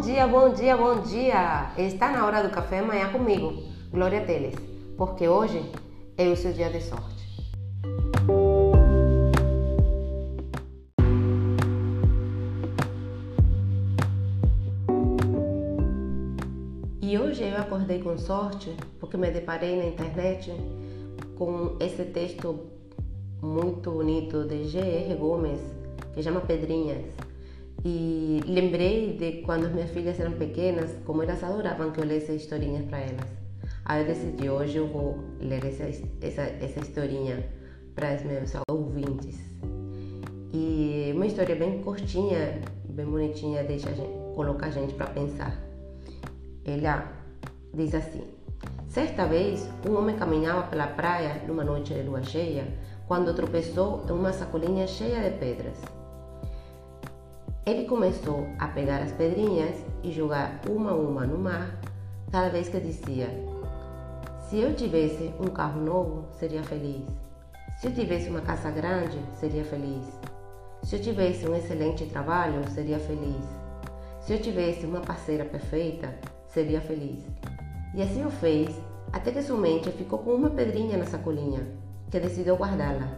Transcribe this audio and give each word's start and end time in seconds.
Bom 0.00 0.06
dia, 0.06 0.26
bom 0.26 0.54
dia, 0.54 0.76
bom 0.78 1.02
dia! 1.02 1.72
Está 1.76 2.10
na 2.10 2.24
hora 2.24 2.42
do 2.42 2.48
café 2.48 2.78
amanhã 2.78 3.12
comigo, 3.12 3.52
Glória 3.90 4.24
Teles, 4.24 4.54
porque 4.96 5.28
hoje 5.28 5.62
é 6.16 6.26
o 6.26 6.34
seu 6.34 6.54
dia 6.54 6.70
de 6.70 6.80
sorte. 6.80 7.22
E 17.02 17.18
hoje 17.18 17.42
eu 17.42 17.58
acordei 17.58 18.02
com 18.02 18.16
sorte 18.16 18.74
porque 18.98 19.18
me 19.18 19.30
deparei 19.30 19.76
na 19.76 19.84
internet 19.84 20.50
com 21.36 21.76
esse 21.78 22.06
texto 22.06 22.58
muito 23.42 23.90
bonito 23.90 24.46
de 24.46 24.64
G.R. 24.64 25.14
Gomes 25.16 25.60
que 26.14 26.22
chama 26.22 26.40
Pedrinhas. 26.40 27.29
E 27.84 28.40
lembrei 28.46 29.16
de 29.16 29.42
quando 29.42 29.66
as 29.66 29.72
minhas 29.72 29.90
filhas 29.90 30.20
eram 30.20 30.32
pequenas, 30.32 30.94
como 31.06 31.22
elas 31.22 31.42
adoravam 31.42 31.90
que 31.90 32.00
eu 32.00 32.04
lesse 32.04 32.32
historinhas 32.32 32.84
para 32.84 32.98
elas. 32.98 33.30
Aí 33.84 34.02
eu 34.02 34.06
decidi, 34.06 34.50
hoje 34.50 34.76
eu 34.76 34.86
vou 34.86 35.18
ler 35.40 35.64
essa, 35.64 35.84
essa, 36.20 36.42
essa 36.42 36.80
historinha 36.80 37.44
para 37.94 38.14
os 38.14 38.22
meus 38.22 38.52
ouvintes. 38.68 39.38
E 40.52 41.12
uma 41.14 41.26
história 41.26 41.56
bem 41.56 41.82
curtinha, 41.82 42.60
bem 42.88 43.06
bonitinha, 43.06 43.64
deixa 43.64 43.88
a 43.88 43.92
gente, 43.92 44.10
coloca 44.34 44.66
a 44.66 44.70
gente 44.70 44.94
para 44.94 45.06
pensar. 45.06 45.56
Ela 46.64 47.10
diz 47.72 47.94
assim: 47.94 48.24
Certa 48.88 49.26
vez, 49.26 49.68
um 49.88 49.96
homem 49.96 50.16
caminhava 50.16 50.64
pela 50.64 50.86
praia 50.86 51.42
numa 51.46 51.64
noite 51.64 51.94
de 51.94 52.02
lua 52.02 52.22
cheia 52.22 52.66
quando 53.06 53.34
tropeçou 53.34 54.04
em 54.08 54.12
uma 54.12 54.32
sacolinha 54.32 54.86
cheia 54.86 55.30
de 55.30 55.38
pedras. 55.38 55.99
Ele 57.70 57.84
começou 57.84 58.48
a 58.58 58.66
pegar 58.66 59.00
as 59.00 59.12
pedrinhas 59.12 59.76
e 60.02 60.10
jogar 60.10 60.60
uma 60.68 60.90
a 60.90 60.94
uma 60.96 61.24
no 61.24 61.38
mar, 61.38 61.78
cada 62.32 62.48
vez 62.48 62.68
que 62.68 62.80
dizia: 62.80 63.28
Se 64.40 64.58
eu 64.58 64.74
tivesse 64.74 65.32
um 65.38 65.46
carro 65.46 65.80
novo, 65.80 66.24
seria 66.32 66.64
feliz. 66.64 67.04
Se 67.78 67.86
eu 67.86 67.94
tivesse 67.94 68.28
uma 68.28 68.40
casa 68.40 68.72
grande, 68.72 69.16
seria 69.38 69.64
feliz. 69.64 70.04
Se 70.82 70.96
eu 70.96 71.00
tivesse 71.00 71.48
um 71.48 71.54
excelente 71.54 72.06
trabalho, 72.06 72.68
seria 72.70 72.98
feliz. 72.98 73.44
Se 74.20 74.32
eu 74.32 74.40
tivesse 74.40 74.84
uma 74.84 75.00
parceira 75.00 75.44
perfeita, 75.44 76.12
seria 76.48 76.80
feliz. 76.80 77.24
E 77.94 78.02
assim 78.02 78.26
o 78.26 78.30
fez, 78.30 78.74
até 79.12 79.30
que 79.30 79.42
sua 79.42 79.56
mente 79.56 79.92
ficou 79.92 80.18
com 80.18 80.34
uma 80.34 80.50
pedrinha 80.50 80.98
na 80.98 81.06
sacolinha, 81.06 81.68
que 82.10 82.18
decidiu 82.18 82.56
guardá-la. 82.56 83.08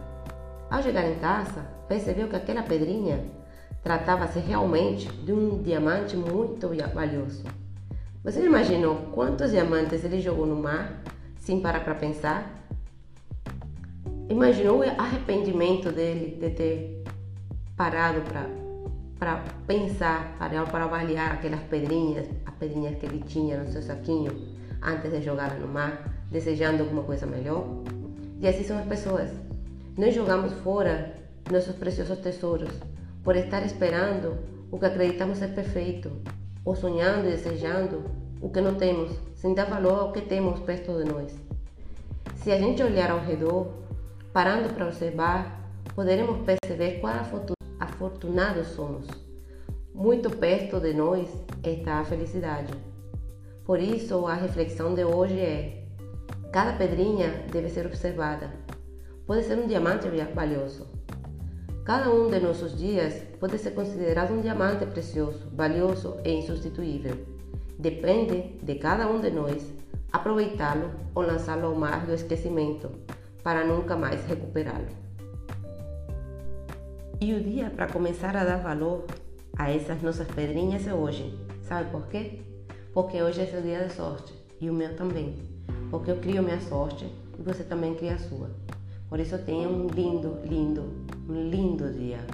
Ao 0.69 0.83
chegar 0.83 1.09
em 1.09 1.17
casa, 1.17 1.65
percebeu 1.87 2.27
que 2.27 2.35
aquela 2.35 2.61
pedrinha 2.61 3.41
tratava-se 3.83 4.39
realmente 4.39 5.11
de 5.11 5.33
um 5.33 5.61
diamante 5.61 6.15
muito 6.15 6.69
valioso. 6.93 7.43
Você 8.23 8.45
imaginou 8.45 8.95
quantos 9.11 9.51
diamantes 9.51 10.05
ele 10.05 10.21
jogou 10.21 10.45
no 10.45 10.55
mar 10.55 11.03
sem 11.35 11.59
parar 11.59 11.83
para 11.83 11.93
pensar? 11.93 12.65
Imaginou 14.29 14.79
o 14.79 14.83
arrependimento 14.83 15.91
dele 15.91 16.37
de 16.39 16.49
ter 16.51 17.03
parado 17.75 18.21
para 19.19 19.43
pensar, 19.67 20.37
para, 20.37 20.63
para 20.63 20.85
avaliar 20.85 21.33
aquelas 21.33 21.59
pedrinhas, 21.63 22.25
as 22.45 22.55
pedrinhas 22.55 22.97
que 22.97 23.05
ele 23.05 23.19
tinha 23.19 23.61
no 23.61 23.69
seu 23.69 23.81
saquinho 23.81 24.31
antes 24.81 25.11
de 25.11 25.21
jogá-las 25.21 25.59
no 25.59 25.67
mar, 25.67 26.09
desejando 26.31 26.83
alguma 26.83 27.03
coisa 27.03 27.25
melhor? 27.25 27.67
E 28.39 28.47
assim 28.47 28.63
são 28.63 28.79
as 28.79 28.85
pessoas. 28.85 29.29
Nós 29.97 30.15
jogamos 30.15 30.53
fora 30.53 31.15
nossos 31.51 31.75
preciosos 31.75 32.19
tesouros 32.19 32.71
por 33.23 33.35
estar 33.35 33.65
esperando 33.65 34.37
o 34.71 34.79
que 34.79 34.85
acreditamos 34.85 35.37
ser 35.37 35.49
perfeito, 35.53 36.11
ou 36.65 36.75
sonhando 36.75 37.27
e 37.27 37.31
desejando 37.31 38.03
o 38.41 38.49
que 38.49 38.59
não 38.59 38.75
temos, 38.75 39.11
sem 39.35 39.53
dar 39.53 39.65
valor 39.65 39.99
ao 39.99 40.11
que 40.11 40.21
temos 40.21 40.59
perto 40.59 40.97
de 40.97 41.11
nós. 41.11 41.33
Se 42.35 42.51
a 42.51 42.57
gente 42.57 42.83
olhar 42.83 43.11
ao 43.11 43.19
redor, 43.19 43.71
parando 44.33 44.73
para 44.73 44.87
observar, 44.87 45.71
poderemos 45.95 46.45
perceber 46.45 46.99
quão 46.99 47.13
afortunados 47.79 48.67
somos. 48.67 49.07
Muito 49.93 50.29
perto 50.29 50.79
de 50.79 50.93
nós 50.93 51.29
está 51.63 51.99
a 51.99 52.05
felicidade. 52.05 52.73
Por 53.63 53.79
isso, 53.79 54.25
a 54.25 54.33
reflexão 54.33 54.93
de 54.93 55.05
hoje 55.05 55.39
é: 55.39 55.85
cada 56.51 56.73
pedrinha 56.73 57.45
deve 57.51 57.69
ser 57.69 57.85
observada. 57.85 58.51
Pode 59.25 59.43
ser 59.43 59.57
um 59.57 59.67
diamante 59.67 60.09
valioso, 60.33 60.89
Cada 61.83 62.09
um 62.09 62.29
de 62.29 62.39
nossos 62.39 62.77
dias 62.77 63.13
pode 63.41 63.57
ser 63.57 63.71
considerado 63.71 64.31
um 64.31 64.39
diamante 64.39 64.85
precioso, 64.85 65.49
valioso 65.51 66.15
e 66.23 66.31
insubstituível. 66.31 67.17
Depende 67.77 68.57
de 68.63 68.75
cada 68.75 69.05
um 69.05 69.19
de 69.19 69.29
nós 69.29 69.69
aproveitá-lo 70.09 70.89
ou 71.13 71.23
lançá-lo 71.23 71.65
ao 71.65 71.75
mar 71.75 72.05
do 72.05 72.13
esquecimento 72.13 72.89
para 73.43 73.65
nunca 73.65 73.97
mais 73.97 74.25
recuperá-lo. 74.25 74.87
E 77.19 77.33
o 77.33 77.43
dia 77.43 77.69
para 77.69 77.87
começar 77.87 78.33
a 78.37 78.45
dar 78.45 78.61
valor 78.61 79.03
a 79.57 79.69
essas 79.69 80.01
nossas 80.01 80.27
pedrinhas 80.29 80.87
é 80.87 80.93
hoje. 80.93 81.37
Sabe 81.63 81.91
por 81.91 82.07
quê? 82.07 82.39
Porque 82.93 83.21
hoje 83.21 83.41
é 83.41 83.45
seu 83.45 83.61
dia 83.61 83.85
de 83.85 83.93
sorte 83.93 84.33
e 84.61 84.69
o 84.69 84.73
meu 84.73 84.95
também. 84.95 85.35
Porque 85.91 86.11
eu 86.11 86.15
crio 86.15 86.43
minha 86.43 86.61
sorte 86.61 87.05
e 87.37 87.41
você 87.41 87.61
também 87.61 87.93
cria 87.93 88.13
a 88.13 88.19
sua. 88.19 88.51
Por 89.09 89.19
isso 89.19 89.37
tenha 89.39 89.67
um 89.67 89.87
lindo, 89.87 90.39
lindo, 90.45 90.83
um 91.27 91.49
lindo 91.49 91.91
dia. 91.91 92.25